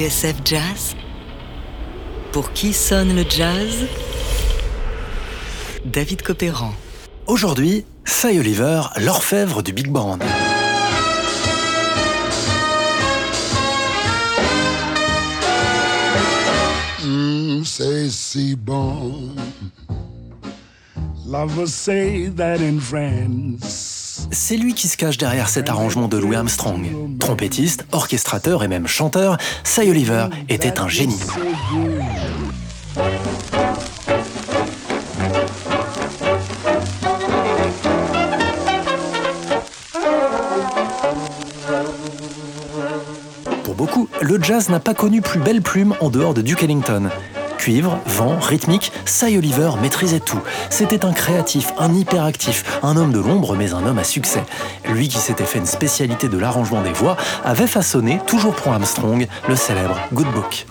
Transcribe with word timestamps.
TSF 0.00 0.36
Jazz 0.46 0.96
Pour 2.32 2.54
qui 2.54 2.72
sonne 2.72 3.14
le 3.14 3.22
jazz? 3.28 3.86
David 5.84 6.22
Copéran. 6.22 6.72
Aujourd'hui, 7.26 7.84
Cy 8.06 8.38
Oliver, 8.38 8.80
l'orfèvre 8.96 9.62
du 9.62 9.74
Big 9.74 9.90
Band. 9.90 10.20
Mm, 17.04 17.62
say, 17.64 18.08
C-Bone. 18.08 19.36
Lovers 21.26 21.74
say 21.74 22.30
that 22.36 22.62
in 22.62 22.80
France. 22.80 23.99
C'est 24.32 24.56
lui 24.56 24.74
qui 24.74 24.86
se 24.86 24.96
cache 24.96 25.18
derrière 25.18 25.48
cet 25.48 25.68
arrangement 25.70 26.06
de 26.06 26.16
Louis 26.16 26.36
Armstrong. 26.36 26.86
Trompettiste, 27.18 27.84
orchestrateur 27.90 28.62
et 28.62 28.68
même 28.68 28.86
chanteur, 28.86 29.38
Cy 29.64 29.90
Oliver 29.90 30.26
était 30.48 30.78
un 30.78 30.88
génie. 30.88 31.18
Pour 43.64 43.74
beaucoup, 43.74 44.08
le 44.20 44.40
jazz 44.40 44.68
n'a 44.68 44.80
pas 44.80 44.94
connu 44.94 45.22
plus 45.22 45.40
belle 45.40 45.62
plume 45.62 45.94
en 46.00 46.08
dehors 46.08 46.34
de 46.34 46.42
Duke 46.42 46.62
Ellington. 46.62 47.10
Cuivre, 47.60 47.98
vent, 48.06 48.38
rythmique, 48.38 48.90
Cy 49.04 49.36
Oliver 49.36 49.72
maîtrisait 49.82 50.20
tout. 50.20 50.40
C'était 50.70 51.04
un 51.04 51.12
créatif, 51.12 51.74
un 51.78 51.92
hyperactif, 51.92 52.80
un 52.82 52.96
homme 52.96 53.12
de 53.12 53.18
l'ombre 53.18 53.54
mais 53.54 53.74
un 53.74 53.84
homme 53.84 53.98
à 53.98 54.04
succès. 54.04 54.42
Lui 54.88 55.08
qui 55.08 55.18
s'était 55.18 55.44
fait 55.44 55.58
une 55.58 55.66
spécialité 55.66 56.28
de 56.28 56.38
l'arrangement 56.38 56.80
des 56.80 56.92
voix 56.92 57.18
avait 57.44 57.66
façonné, 57.66 58.18
toujours 58.26 58.54
pour 58.54 58.72
Armstrong, 58.72 59.28
le 59.46 59.56
célèbre 59.56 59.98
Good 60.14 60.28
Book. 60.32 60.66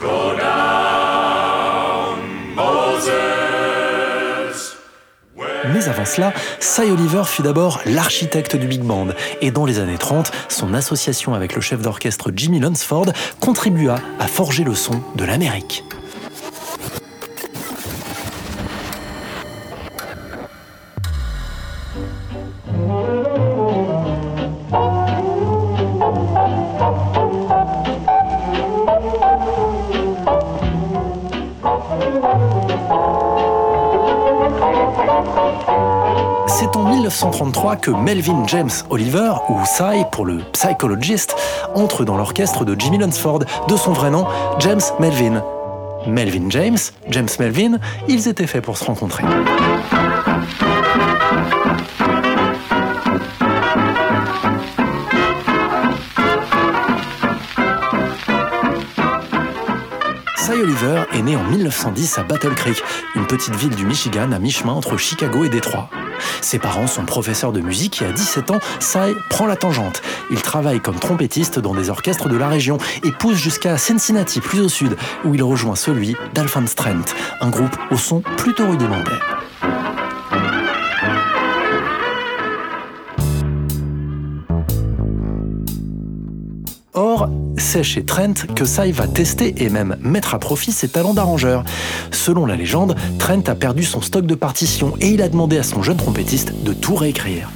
Mais 5.72 5.88
avant 5.88 6.06
cela, 6.06 6.34
Cy 6.60 6.90
Oliver 6.90 7.22
fut 7.24 7.44
d'abord 7.44 7.82
l'architecte 7.86 8.56
du 8.56 8.66
Big 8.66 8.82
Band, 8.82 9.10
et 9.42 9.52
dans 9.52 9.68
les 9.68 9.78
années 9.78 10.00
30, 10.00 10.32
son 10.48 10.74
association 10.74 11.36
avec 11.36 11.54
le 11.54 11.62
chef 11.62 11.84
d'orchestre 11.84 12.32
Jimmy 12.36 12.60
Lunsford 12.60 13.12
contribua 13.40 14.00
à 14.20 14.26
forger 14.26 14.64
le 14.64 14.74
son 14.74 15.04
de 15.16 15.24
l'Amérique. 15.24 15.84
1933 37.70 37.76
que 37.78 37.92
Melvin 37.92 38.48
James 38.48 38.70
Oliver, 38.90 39.34
ou 39.50 39.64
Cy 39.66 40.06
pour 40.12 40.26
le 40.26 40.40
psychologist, 40.54 41.36
entre 41.76 42.04
dans 42.04 42.18
l'orchestre 42.18 42.66
de 42.66 42.80
Jimmy 42.80 42.98
Lunsford, 42.98 43.40
de 43.68 43.78
son 43.78 43.94
vrai 43.94 44.10
nom, 44.10 44.26
James 44.60 44.82
Melvin. 45.00 45.44
Melvin 46.08 46.50
James, 46.50 46.78
James 47.10 47.30
Melvin, 47.40 47.78
ils 48.08 48.28
étaient 48.28 48.48
faits 48.48 48.64
pour 48.64 48.78
se 48.78 48.86
rencontrer. 48.86 49.24
Est 60.90 61.22
né 61.22 61.36
en 61.36 61.44
1910 61.44 62.18
à 62.18 62.24
Battle 62.24 62.56
Creek, 62.56 62.82
une 63.16 63.28
petite 63.28 63.56
ville 63.56 63.76
du 63.76 63.86
Michigan 63.86 64.32
à 64.32 64.40
mi-chemin 64.40 64.74
entre 64.74 64.98
Chicago 64.98 65.44
et 65.44 65.50
Détroit. 65.50 65.90
Ses 66.42 66.58
parents 66.58 66.88
sont 66.88 67.06
professeurs 67.06 67.52
de 67.52 67.62
musique 67.62 68.02
et 68.02 68.06
à 68.06 68.12
17 68.12 68.52
ans, 68.52 68.60
Cy 68.80 69.14
prend 69.30 69.46
la 69.46 69.56
tangente. 69.56 70.02
Il 70.32 70.42
travaille 70.42 70.80
comme 70.80 70.98
trompettiste 70.98 71.60
dans 71.60 71.76
des 71.76 71.90
orchestres 71.90 72.28
de 72.28 72.38
la 72.38 72.48
région 72.48 72.80
et 73.04 73.12
pousse 73.12 73.38
jusqu'à 73.38 73.78
Cincinnati, 73.78 74.42
plus 74.42 74.62
au 74.62 74.70
sud, 74.70 74.98
où 75.26 75.36
il 75.36 75.44
rejoint 75.44 75.76
celui 75.76 76.16
d'Alphonse 76.34 76.76
Trent, 76.76 77.14
un 77.40 77.50
groupe 77.50 77.78
au 77.92 77.98
son 77.98 78.22
plutôt 78.22 78.68
rudimentaire. 78.68 79.39
C'est 87.70 87.84
chez 87.84 88.04
Trent 88.04 88.34
que 88.56 88.66
Cy 88.66 88.92
va 88.92 89.06
tester 89.06 89.64
et 89.64 89.70
même 89.70 89.96
mettre 90.02 90.34
à 90.34 90.40
profit 90.40 90.72
ses 90.72 90.90
talents 90.90 91.14
d'arrangeur. 91.14 91.64
Selon 92.10 92.48
la 92.48 92.56
légende, 92.56 92.96
Trent 93.20 93.44
a 93.46 93.54
perdu 93.54 93.84
son 93.84 94.02
stock 94.02 94.26
de 94.26 94.34
partitions 94.34 94.96
et 95.00 95.10
il 95.10 95.22
a 95.22 95.30
demandé 95.30 95.60
à 95.60 95.62
son 95.62 95.84
jeune 95.84 95.98
trompettiste 95.98 96.64
de 96.64 96.74
tout 96.74 96.96
réécrire. 96.96 97.52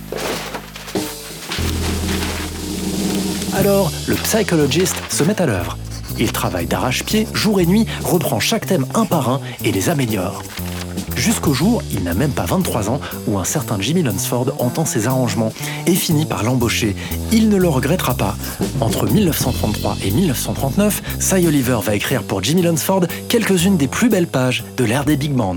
Alors, 3.58 3.92
le 4.06 4.14
psychologist 4.14 4.96
se 5.10 5.24
met 5.24 5.42
à 5.42 5.48
l'œuvre. 5.48 5.80
Il 6.20 6.32
travaille 6.32 6.68
d'arrache-pied, 6.68 7.28
jour 7.34 7.60
et 7.60 7.66
nuit, 7.66 7.88
reprend 8.04 8.40
chaque 8.40 8.68
thème 8.68 8.86
un 8.94 9.06
par 9.06 9.30
un 9.30 9.42
et 9.64 9.72
les 9.72 9.90
améliore. 9.90 10.44
Jusqu'au 11.24 11.54
jour, 11.54 11.82
il 11.90 12.04
n'a 12.04 12.14
même 12.14 12.34
pas 12.34 12.44
23 12.44 12.90
ans, 12.90 13.00
où 13.28 13.40
un 13.40 13.46
certain 13.46 13.80
Jimmy 13.80 14.04
Lunsford 14.04 14.48
entend 14.60 14.84
ses 14.84 15.08
arrangements 15.08 15.54
et 15.88 15.96
finit 15.96 16.26
par 16.26 16.44
l'embaucher. 16.44 16.98
Il 17.32 17.48
ne 17.48 17.56
le 17.56 17.70
regrettera 17.70 18.14
pas. 18.14 18.36
Entre 18.82 19.08
1933 19.08 20.00
et 20.04 20.12
1939, 20.12 21.02
Cy 21.22 21.48
Oliver 21.48 21.80
va 21.82 21.96
écrire 21.96 22.24
pour 22.24 22.44
Jimmy 22.44 22.62
Lunsford 22.62 23.06
quelques-unes 23.30 23.78
des 23.78 23.88
plus 23.88 24.10
belles 24.10 24.28
pages 24.28 24.66
de 24.76 24.84
l'ère 24.84 25.06
des 25.06 25.16
big 25.16 25.32
bands. 25.32 25.56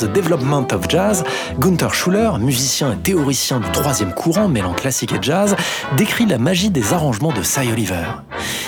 The 0.00 0.12
Development 0.12 0.72
of 0.72 0.88
Jazz, 0.88 1.22
Gunther 1.58 1.94
Schuller, 1.94 2.30
musicien 2.38 2.92
et 2.92 2.96
théoricien 2.96 3.60
du 3.60 3.70
troisième 3.72 4.14
courant 4.14 4.48
mêlant 4.48 4.72
classique 4.72 5.12
et 5.12 5.18
jazz, 5.20 5.54
décrit 5.96 6.26
la 6.26 6.38
magie 6.38 6.70
des 6.70 6.92
arrangements 6.92 7.32
de 7.32 7.42
Cy 7.42 7.70
Oliver. 7.70 8.04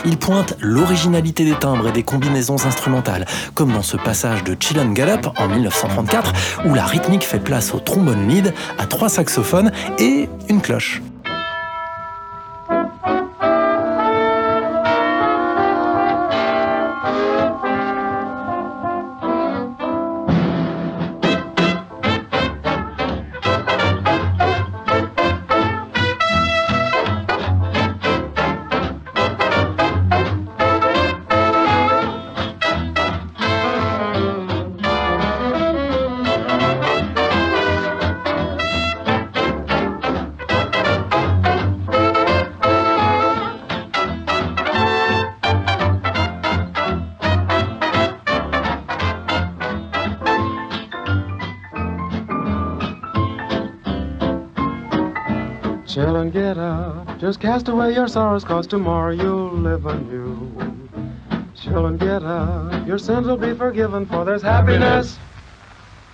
Il 0.04 0.18
pointe 0.18 0.54
l'originalité 0.60 1.44
des 1.44 1.54
timbres 1.54 1.88
et 1.88 1.92
des 1.92 2.02
combinaisons 2.02 2.66
instrumentales, 2.66 3.26
comme 3.54 3.72
dans 3.72 3.82
ce 3.82 3.96
passage 3.96 4.44
de 4.44 4.56
Chillin' 4.58 4.92
Gallup 4.92 5.26
en 5.38 5.48
1934, 5.48 6.32
où 6.66 6.74
la 6.74 6.84
rythmique 6.84 7.24
fait 7.24 7.40
place 7.40 7.74
au 7.74 7.78
trombone 7.78 8.28
lead, 8.28 8.52
à 8.78 8.86
trois 8.86 9.08
saxophones 9.08 9.72
et 9.98 10.28
une 10.48 10.60
cloche. 10.60 11.00
Get 56.34 56.58
up. 56.58 57.06
Just 57.20 57.38
cast 57.38 57.68
away 57.68 57.94
your 57.94 58.08
sorrows, 58.08 58.44
cause 58.44 58.66
tomorrow 58.66 59.12
you'll 59.12 59.52
live 59.52 59.86
anew. 59.86 60.36
Chill 61.54 61.86
and 61.86 61.98
get 61.98 62.24
up. 62.24 62.86
Your 62.88 62.98
sins 62.98 63.28
will 63.28 63.36
be 63.36 63.54
forgiven, 63.54 64.04
for 64.04 64.24
there's 64.24 64.42
happiness 64.42 65.16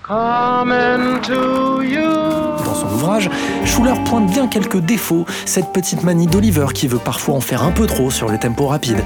coming 0.03 1.23
to 1.23 1.83
you. 1.83 2.11
Dans 2.65 2.75
son 2.75 2.89
ouvrage, 2.89 3.31
Schuller 3.65 3.95
pointe 4.05 4.31
bien 4.31 4.47
quelques 4.47 4.81
défauts, 4.81 5.25
cette 5.47 5.73
petite 5.73 6.05
manie 6.05 6.27
d'Oliver 6.27 6.67
qui 6.75 6.87
veut 6.87 6.99
parfois 6.99 7.37
en 7.37 7.41
faire 7.41 7.63
un 7.63 7.73
peu 7.73 7.87
trop 7.87 8.11
sur 8.11 8.31
les 8.31 8.39
tempos 8.39 8.67
rapides. 8.67 9.03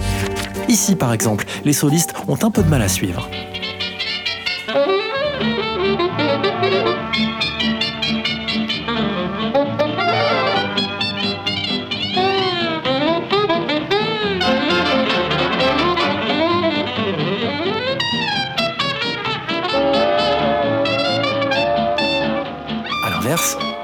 Ici, 0.68 0.96
par 0.96 1.12
exemple, 1.12 1.44
les 1.64 1.74
solistes 1.74 2.14
ont 2.26 2.38
un 2.42 2.50
peu 2.50 2.64
de 2.64 2.68
mal 2.68 2.82
à 2.82 2.88
suivre. 2.88 3.28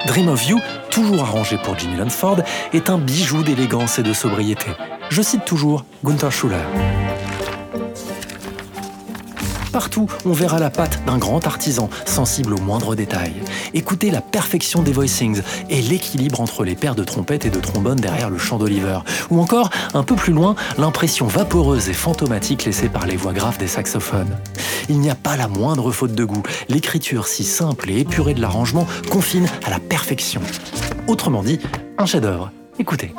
Dream 0.07 0.29
of 0.29 0.47
You, 0.47 0.61
toujours 0.91 1.23
arrangé 1.23 1.57
pour 1.65 1.79
Jimmy 1.79 1.97
Lunsford, 1.97 2.41
est 2.75 2.91
un 2.91 2.99
bijou 2.99 3.43
d'élégance 3.43 3.99
et 3.99 4.03
de 4.03 4.13
sobriété. 4.13 4.67
Je 5.09 5.23
cite 5.23 5.47
toujours 5.47 5.85
Gunther 6.05 6.31
Schuller. 6.31 6.57
Partout, 9.73 10.09
on 10.27 10.33
verra 10.33 10.59
la 10.59 10.69
patte 10.69 11.03
d'un 11.07 11.17
grand 11.17 11.47
artisan, 11.47 11.89
sensible 12.05 12.53
aux 12.53 12.61
moindres 12.61 12.95
détails. 12.95 13.35
Écoutez 13.73 14.11
la 14.11 14.21
perfection 14.21 14.83
des 14.83 14.93
voicings 14.93 15.41
et 15.71 15.81
l'équilibre 15.81 16.41
entre 16.41 16.65
les 16.65 16.75
paires 16.75 16.97
de 16.97 17.05
trompettes 17.05 17.47
et 17.47 17.51
de 17.51 17.61
trombones 17.61 18.01
derrière 18.01 18.29
le 18.31 18.39
chant 18.39 18.59
d'Oliver. 18.59 18.99
Ou 19.31 19.41
encore, 19.41 19.71
un 19.95 20.03
peu 20.03 20.17
plus 20.17 20.33
loin, 20.33 20.55
l'impression 20.77 21.27
vaporeuse 21.27 21.89
et 21.89 21.95
fantomatique 21.95 22.65
laissée 22.67 22.89
par 22.89 23.07
les 23.07 23.17
voix 23.17 23.33
graves 23.33 23.59
des 23.59 23.69
saxophones. 23.69 24.37
Il 24.91 24.99
n'y 24.99 25.09
a 25.09 25.15
pas 25.15 25.37
la 25.37 25.47
moindre 25.47 25.93
faute 25.93 26.17
de 26.17 26.25
goût. 26.25 26.43
L'écriture 26.69 27.29
si 27.29 27.45
simple 27.45 27.91
et 27.93 28.01
épurée 28.01 28.35
de 28.35 28.41
l'arrangement 28.41 28.89
confine 29.09 29.47
à 29.65 29.71
la 29.71 29.79
perfection. 29.79 30.41
Autrement 31.07 31.45
dit, 31.45 31.61
un 31.97 32.07
chef-d'œuvre. 32.07 32.51
Écoutez. 32.77 33.15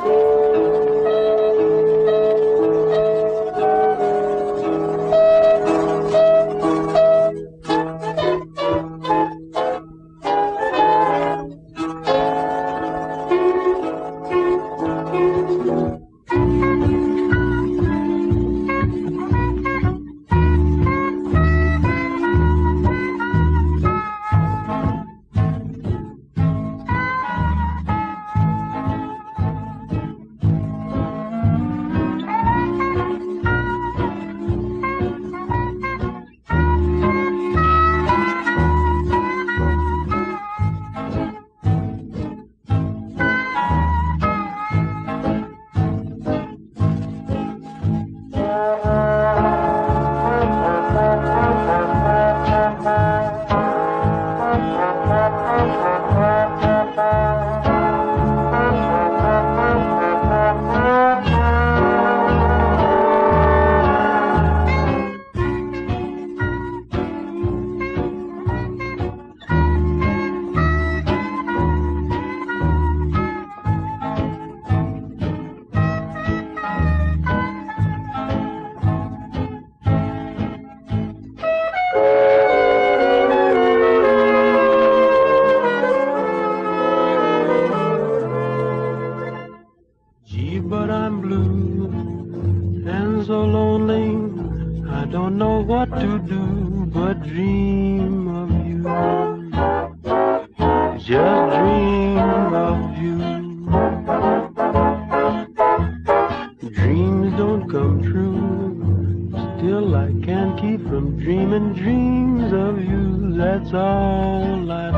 that's 113.36 113.72
all 113.72 114.70
I 114.70 114.90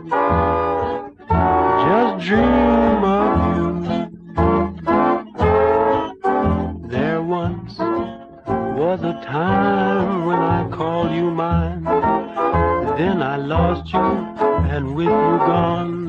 do. 0.00 0.08
Just 1.86 2.26
dream 2.26 3.04
of 3.04 3.28
you. 3.56 3.66
There 6.88 7.22
once 7.22 7.78
was 7.78 9.02
a 9.02 9.14
time 9.24 10.26
when 10.26 10.38
I 10.38 10.68
called 10.70 11.12
you 11.12 11.30
mine. 11.30 11.84
Then 12.96 13.22
I 13.22 13.36
lost 13.36 13.92
you, 13.92 14.00
and 14.00 14.94
with 14.94 15.06
you 15.06 15.38
gone, 15.50 16.08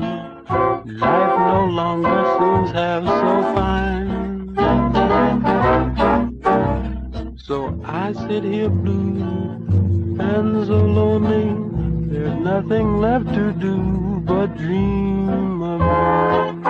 life 0.86 1.38
no 1.52 1.66
longer 1.66 2.24
seems 2.38 2.70
half 2.72 3.04
so 3.04 3.42
fine. 3.54 4.54
So 7.36 7.80
I 7.84 8.12
sit 8.12 8.44
here 8.44 8.68
blue 8.68 9.57
and 10.28 10.66
so 10.66 10.76
lonely, 10.76 11.48
there's 12.12 12.38
nothing 12.40 12.98
left 12.98 13.28
to 13.34 13.52
do 13.52 13.76
but 14.24 14.56
dream 14.56 15.62
of 15.62 15.80
you. 15.80 16.62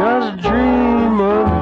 Just 0.00 0.42
dream 0.42 1.20
of 1.20 1.53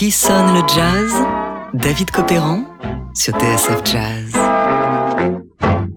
Qui 0.00 0.10
sonne 0.10 0.54
le 0.54 0.62
jazz? 0.66 1.12
David 1.74 2.10
Copéran 2.10 2.64
sur 3.14 3.34
TSF 3.34 3.82
Jazz. 3.84 4.32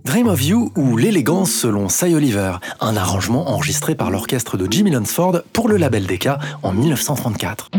Dream 0.04 0.28
of 0.28 0.44
You 0.44 0.74
ou 0.76 0.98
L'élégance 0.98 1.54
selon 1.54 1.88
Cy 1.88 2.14
Oliver, 2.14 2.56
un 2.82 2.98
arrangement 2.98 3.50
enregistré 3.50 3.96
par 3.96 4.12
l'orchestre 4.12 4.58
de 4.58 4.68
Jimmy 4.70 4.92
Lunsford 4.92 5.44
pour 5.54 5.70
le 5.70 5.78
label 5.78 6.06
Decca 6.06 6.38
en 6.64 6.74
1934. 6.74 7.72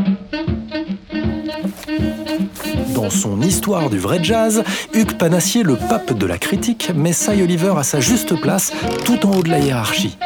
Dans 2.95 3.11
son 3.11 3.43
Histoire 3.43 3.91
du 3.91 3.99
vrai 3.99 4.25
jazz, 4.25 4.65
Hugues 4.95 5.19
Panassier, 5.19 5.63
le 5.63 5.77
pape 5.77 6.17
de 6.17 6.25
la 6.25 6.39
critique, 6.39 6.91
met 6.97 7.13
Cy 7.13 7.43
Oliver 7.43 7.75
à 7.77 7.83
sa 7.83 8.01
juste 8.01 8.35
place 8.41 8.73
tout 9.05 9.27
en 9.27 9.33
haut 9.37 9.43
de 9.43 9.51
la 9.51 9.59
hiérarchie. 9.59 10.17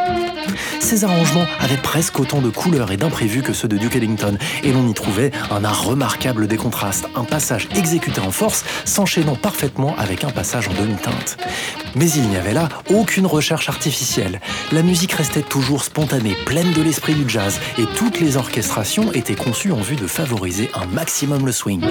Ces 0.80 1.04
arrangements 1.04 1.46
avaient 1.60 1.76
presque 1.76 2.18
autant 2.20 2.40
de 2.40 2.50
couleurs 2.50 2.92
et 2.92 2.96
d'imprévus 2.96 3.42
que 3.42 3.52
ceux 3.52 3.68
de 3.68 3.76
Duke 3.76 3.96
Ellington, 3.96 4.36
et 4.62 4.72
l'on 4.72 4.88
y 4.88 4.94
trouvait 4.94 5.30
un 5.50 5.64
art 5.64 5.84
remarquable 5.84 6.46
des 6.46 6.56
contrastes, 6.56 7.06
un 7.14 7.24
passage 7.24 7.68
exécuté 7.76 8.20
en 8.20 8.30
force 8.30 8.64
s'enchaînant 8.84 9.36
parfaitement 9.36 9.96
avec 9.96 10.24
un 10.24 10.30
passage 10.30 10.68
en 10.68 10.74
demi-teinte. 10.74 11.36
Mais 11.94 12.10
il 12.10 12.28
n'y 12.28 12.36
avait 12.36 12.54
là 12.54 12.68
aucune 12.90 13.26
recherche 13.26 13.68
artificielle. 13.68 14.40
La 14.72 14.82
musique 14.82 15.12
restait 15.12 15.42
toujours 15.42 15.84
spontanée, 15.84 16.36
pleine 16.46 16.72
de 16.72 16.82
l'esprit 16.82 17.14
du 17.14 17.28
jazz, 17.28 17.60
et 17.78 17.86
toutes 17.96 18.20
les 18.20 18.36
orchestrations 18.36 19.12
étaient 19.12 19.34
conçues 19.34 19.72
en 19.72 19.80
vue 19.80 19.96
de 19.96 20.06
favoriser 20.06 20.70
un 20.74 20.86
maximum 20.86 21.46
le 21.46 21.52
swing. 21.52 21.84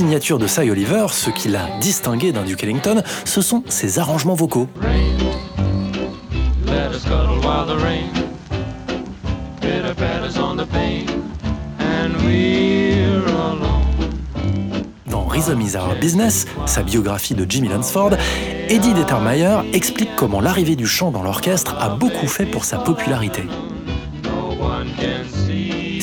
Signature 0.00 0.38
de 0.38 0.46
Cy 0.46 0.70
Oliver, 0.70 1.08
ce 1.10 1.28
qui 1.28 1.48
l'a 1.48 1.68
distingué 1.78 2.32
d'un 2.32 2.42
Duke 2.42 2.64
Ellington, 2.64 3.02
ce 3.26 3.42
sont 3.42 3.62
ses 3.68 3.98
arrangements 3.98 4.32
vocaux. 4.32 4.66
Dans 15.06 15.24
Rhythm 15.26 15.60
is 15.60 15.76
Our 15.76 15.94
Business, 16.00 16.46
sa 16.64 16.82
biographie 16.82 17.34
de 17.34 17.44
Jimmy 17.46 17.68
Lansford, 17.68 18.12
Eddie 18.70 18.94
Dettermeyer 18.94 19.58
explique 19.74 20.16
comment 20.16 20.40
l'arrivée 20.40 20.76
du 20.76 20.86
chant 20.86 21.10
dans 21.10 21.22
l'orchestre 21.22 21.76
a 21.78 21.90
beaucoup 21.90 22.26
fait 22.26 22.46
pour 22.46 22.64
sa 22.64 22.78
popularité. 22.78 23.42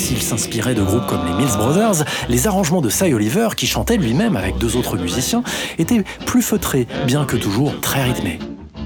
S'il 0.07 0.21
s'inspirait 0.21 0.73
de 0.73 0.83
groupes 0.83 1.05
comme 1.05 1.25
les 1.25 1.33
Mills 1.33 1.57
Brothers, 1.57 2.05
les 2.29 2.47
arrangements 2.47 2.79
de 2.79 2.87
Cy 2.87 3.13
Oliver, 3.13 3.49
qui 3.57 3.67
chantait 3.67 3.97
lui-même 3.97 4.37
avec 4.37 4.57
deux 4.57 4.77
autres 4.77 4.95
musiciens, 4.95 5.43
étaient 5.79 6.01
plus 6.25 6.41
feutrés, 6.41 6.87
bien 7.05 7.25
que 7.25 7.35
toujours 7.35 7.77
très 7.81 8.03
rythmés. 8.03 8.39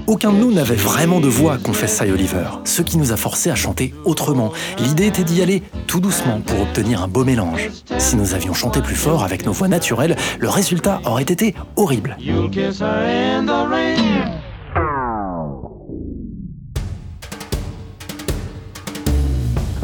Aucun 0.08 0.32
de 0.32 0.38
nous 0.38 0.50
n'avait 0.50 0.74
vraiment 0.74 1.20
de 1.20 1.28
voix, 1.28 1.58
confesse 1.58 1.96
Cy 1.96 2.10
Oliver, 2.10 2.46
ce 2.64 2.82
qui 2.82 2.98
nous 2.98 3.12
a 3.12 3.16
forcé 3.16 3.50
à 3.50 3.54
chanter 3.54 3.94
autrement. 4.04 4.52
L'idée 4.80 5.06
était 5.06 5.22
d'y 5.22 5.42
aller 5.42 5.62
tout 5.86 6.00
doucement 6.00 6.40
pour 6.40 6.60
obtenir 6.60 7.04
un 7.04 7.08
beau 7.08 7.22
mélange. 7.22 7.70
Si 7.98 8.16
nous 8.16 8.34
avions 8.34 8.52
chanté 8.52 8.80
plus 8.80 8.96
fort 8.96 9.22
avec 9.22 9.46
nos 9.46 9.52
voix 9.52 9.68
naturelles, 9.68 10.16
le 10.40 10.48
résultat 10.48 11.00
aurait 11.04 11.22
été 11.22 11.54
horrible. 11.76 12.16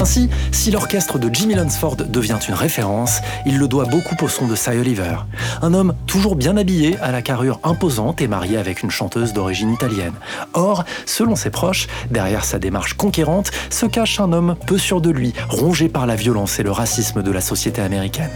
Ainsi, 0.01 0.31
si 0.53 0.71
l'orchestre 0.71 1.19
de 1.19 1.29
Jimmy 1.33 1.55
Lunsford 1.55 1.97
devient 1.97 2.39
une 2.47 2.55
référence, 2.55 3.21
il 3.47 3.59
le 3.59 3.67
doit 3.67 3.85
beaucoup 3.85 4.15
au 4.25 4.29
son 4.29 4.47
de 4.47 4.55
Cy 4.55 4.71
Oliver. 4.71 5.17
Un 5.61 5.75
homme 5.75 5.95
toujours 6.07 6.37
bien 6.37 6.57
habillé, 6.57 6.97
à 7.01 7.11
la 7.11 7.21
carrure 7.21 7.59
imposante 7.65 8.21
et 8.21 8.29
marié 8.29 8.59
avec 8.59 8.85
une 8.85 8.93
chanteuse 8.93 9.33
d'origine 9.33 9.73
italienne. 9.73 10.15
Or, 10.55 10.85
selon 11.05 11.35
ses 11.35 11.51
proches, 11.51 11.89
derrière 12.13 12.45
sa 12.45 12.61
démarche 12.61 12.95
conquérante, 12.95 13.51
se 13.71 13.87
cache 13.87 14.21
un 14.21 14.33
homme 14.33 14.55
peu 14.67 14.79
sûr 14.79 15.01
de 15.01 15.11
lui, 15.11 15.35
rongé 15.49 15.89
par 15.89 16.07
la 16.07 16.15
violence 16.15 16.61
et 16.61 16.63
le 16.63 16.71
racisme 16.71 17.23
de 17.23 17.33
la 17.33 17.41
société 17.41 17.83
américaine. 17.83 18.31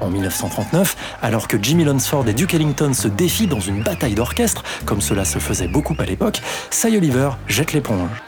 En 0.00 0.10
1939, 0.10 0.96
alors 1.22 1.48
que 1.48 1.56
Jimmy 1.60 1.84
Lunsford 1.84 2.28
et 2.28 2.34
Duke 2.34 2.54
Ellington 2.54 2.92
se 2.94 3.08
défient 3.08 3.48
dans 3.48 3.58
une 3.58 3.82
bataille 3.82 4.14
d'orchestre, 4.14 4.62
comme 4.86 5.00
cela 5.00 5.24
se 5.24 5.40
faisait 5.40 5.66
beaucoup 5.66 5.96
à 5.98 6.04
l'époque, 6.04 6.40
Cy 6.70 6.96
Oliver 6.96 7.30
jette 7.48 7.72
l'éponge. 7.72 8.22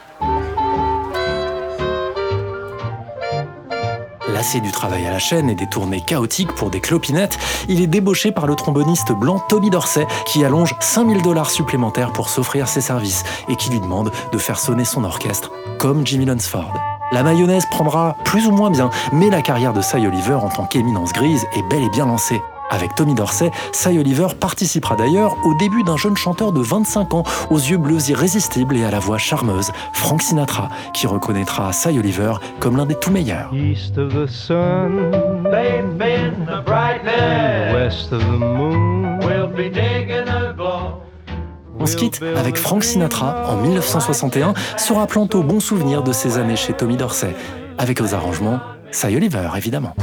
Lassé 4.37 4.61
du 4.61 4.71
travail 4.71 5.07
à 5.07 5.11
la 5.11 5.19
chaîne 5.19 5.49
et 5.49 5.55
des 5.55 5.67
tournées 5.67 6.03
chaotiques 6.03 6.53
pour 6.53 6.69
des 6.69 6.83
clopinettes, 6.83 7.39
il 7.71 7.81
est 7.81 7.87
débauché 7.87 8.33
par 8.33 8.47
le 8.47 8.55
tromboniste 8.55 9.13
blanc 9.13 9.43
Tommy 9.49 9.71
Dorsey 9.71 10.07
qui 10.27 10.45
allonge 10.45 10.75
5000 10.79 11.23
dollars 11.23 11.49
supplémentaires 11.49 12.13
pour 12.13 12.29
s'offrir 12.29 12.69
ses 12.69 12.83
services 12.83 13.25
et 13.49 13.57
qui 13.57 13.71
lui 13.71 13.81
demande 13.81 14.13
de 14.33 14.37
faire 14.37 14.59
sonner 14.59 14.85
son 14.85 15.05
orchestre 15.05 15.53
comme 15.79 16.07
Jimmy 16.07 16.27
Lunsford. 16.27 16.75
La 17.13 17.23
mayonnaise 17.23 17.65
prendra 17.71 18.15
plus 18.27 18.47
ou 18.47 18.51
moins 18.51 18.71
bien, 18.71 18.91
mais 19.11 19.31
la 19.31 19.41
carrière 19.41 19.73
de 19.73 19.81
Cy 19.81 20.07
Oliver 20.07 20.35
en 20.35 20.51
tant 20.51 20.67
qu'éminence 20.67 21.15
grise 21.15 21.47
est 21.57 21.67
bel 21.71 21.83
et 21.83 21.89
bien 21.89 22.05
lancée. 22.05 22.43
Avec 22.71 22.95
Tommy 22.95 23.15
Dorsey, 23.15 23.51
Cy 23.73 23.99
Oliver 23.99 24.29
participera 24.39 24.97
d'ailleurs 24.97 25.37
au 25.45 25.55
début 25.55 25.85
d'un 25.85 25.97
jeune 25.97 26.17
chanteur 26.17 26.53
de 26.53 26.61
25 26.61 27.15
ans 27.15 27.23
aux 27.51 27.59
yeux 27.59 27.77
bleus 27.77 28.11
irrésistibles 28.11 28.77
et 28.77 28.85
à 28.85 28.91
la 28.91 28.99
voix 28.99 29.19
charmeuse, 29.19 29.71
Frank 29.93 30.21
Sinatra, 30.23 30.69
qui 30.93 31.07
reconnaîtra 31.07 31.73
Cy 31.73 31.99
Oliver 31.99 32.35
comme 32.59 32.77
l'un 32.77 32.87
des 32.87 32.97
tout 32.97 33.11
meilleurs. 33.11 33.51
On 41.79 41.87
se 41.87 41.97
quitte 41.97 42.21
avec 42.37 42.57
Frank 42.57 42.83
Sinatra 42.83 43.45
en 43.49 43.57
1961, 43.59 44.55
se 44.77 44.93
rappelant 44.93 45.29
au 45.35 45.43
bon 45.43 45.61
souvenir 45.61 46.03
de 46.03 46.13
ses 46.13 46.39
années 46.39 46.57
chez 46.57 46.73
Tommy 46.73 46.97
Dorsey, 46.97 47.35
avec 47.79 48.01
aux 48.01 48.15
arrangements 48.15 48.59
Cy 48.91 49.15
Oliver 49.15 49.51
évidemment. 49.57 49.95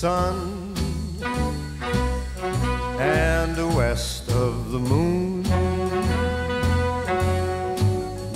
Sun 0.00 0.74
and 2.98 3.54
west 3.76 4.30
of 4.30 4.72
the 4.72 4.78
moon. 4.78 5.42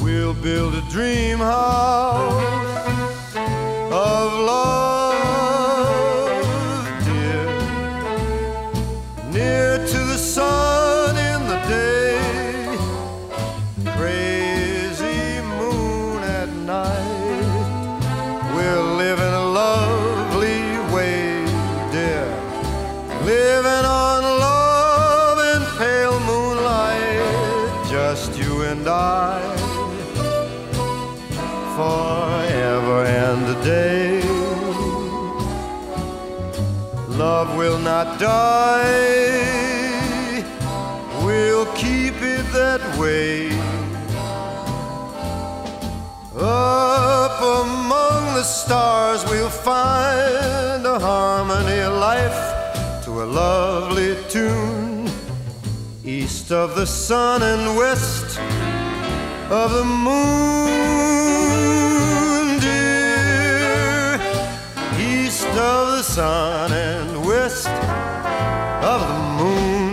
We'll 0.03 0.35
build 0.35 0.75
a 0.75 0.83
dream 0.91 1.39
house 1.39 2.14
Love 37.37 37.53
will 37.57 37.81
not 37.81 38.21
die, 38.21 39.25
we'll 41.25 41.67
keep 41.75 42.15
it 42.23 42.45
that 42.53 42.81
way. 42.97 43.51
Up 46.37 47.41
among 47.43 48.35
the 48.39 48.45
stars, 48.45 49.25
we'll 49.25 49.51
find 49.51 50.87
a 50.87 50.99
harmony 51.01 51.81
of 51.81 51.95
life 51.95 52.41
to 53.05 53.11
a 53.25 53.27
lovely 53.43 54.17
tune. 54.29 55.11
East 56.05 56.53
of 56.53 56.77
the 56.77 56.87
sun 56.87 57.43
and 57.43 57.77
west 57.77 58.39
of 59.51 59.73
the 59.73 59.85
moon, 60.09 60.21
dear. 62.61 64.21
East 65.01 65.49
of 65.49 65.83
the 65.97 66.03
sun 66.03 66.73
and 66.73 67.14
of 67.45 69.01
the 69.07 69.21
moon. 69.39 69.93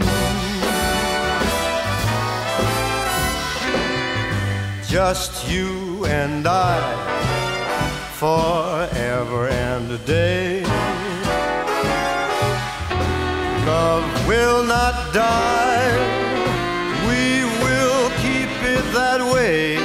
Just 4.88 5.50
you 5.50 6.06
and 6.06 6.48
I 6.48 6.80
forever 8.14 9.50
and 9.50 9.92
a 9.92 9.98
day. 9.98 10.64
Love 13.66 14.28
will 14.30 14.64
not 14.64 15.14
die, 15.14 15.92
we 17.06 17.44
will 17.66 18.10
keep 18.24 18.52
it 18.64 18.86
that 18.94 19.20
way. 19.34 19.76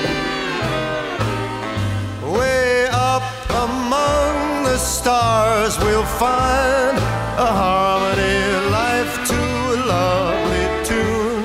Way 2.33 2.87
up 2.93 3.25
among 3.51 4.63
the 4.63 4.79
stars, 4.79 5.77
we'll 5.81 6.05
find 6.05 7.25
a 7.38 7.45
harmony, 7.45 8.40
life 8.71 9.26
to 9.28 9.35
a 9.35 9.76
lovely 9.85 10.66
tune. 10.85 11.45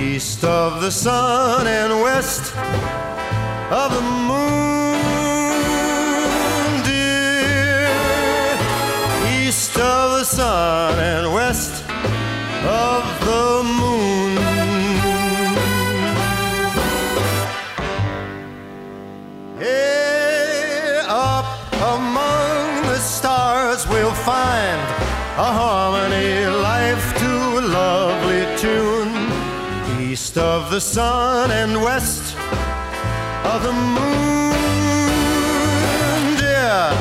East 0.00 0.44
of 0.44 0.80
the 0.80 0.90
sun 0.92 1.66
and 1.66 2.00
west 2.02 2.54
of 3.72 3.92
the 3.92 4.00
moon, 4.30 5.02
dear. 6.84 7.88
East 9.40 9.76
of 9.76 10.20
the 10.20 10.24
sun 10.24 10.98
and 11.00 11.34
west 11.34 11.82
of 12.64 13.02
the 13.26 13.62
moon. 13.64 14.21
Find 24.24 24.80
a 25.36 25.50
harmony, 25.60 26.46
life 26.46 27.06
to 27.18 27.32
a 27.58 27.62
lovely 27.80 28.44
tune. 28.56 29.12
East 30.00 30.38
of 30.38 30.70
the 30.70 30.80
sun 30.80 31.50
and 31.50 31.82
west 31.82 32.36
of 33.52 33.62
the 33.62 33.72
moon, 33.72 34.54
dear. 36.38 36.92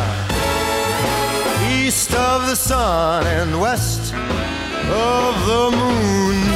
East 1.78 2.12
of 2.13 2.48
the 2.48 2.56
sun 2.56 3.28
and 3.28 3.60
west 3.60 4.13
of 4.13 5.46
the 5.46 5.78
moon. 5.78 6.50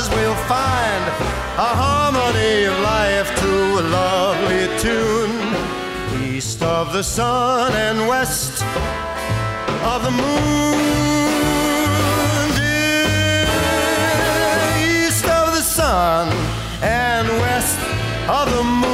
stars 0.00 0.16
we'll 0.16 0.34
find 0.46 1.04
a 1.58 1.70
harmony 1.82 2.64
of 2.64 2.78
life 2.80 3.28
to 3.40 3.80
a 3.80 3.82
lovely 3.82 4.66
tune. 4.78 5.54
East 6.22 6.62
of 6.62 6.92
the 6.92 7.02
sun 7.02 7.72
and 7.72 8.08
west 8.08 8.62
of 9.92 10.02
the 10.02 10.10
moon. 10.10 10.78
Dear, 12.56 13.46
east 15.06 15.26
of 15.26 15.54
the 15.54 15.62
sun 15.62 16.28
and 16.82 17.28
west 17.28 17.78
of 18.28 18.50
the 18.56 18.62
moon. 18.62 18.89